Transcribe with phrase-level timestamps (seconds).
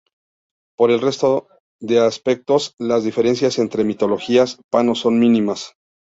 [0.77, 1.47] Por el resto
[1.79, 5.75] de aspectos, las diferencias entre mitologías pano son mínimas.